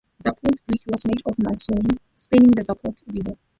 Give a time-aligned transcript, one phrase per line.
[0.25, 3.37] Zapote Bridge was made of masonry, spanning the Zapote River.